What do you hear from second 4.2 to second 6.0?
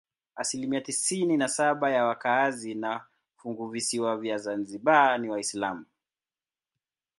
Zanzibar ni Waislamu.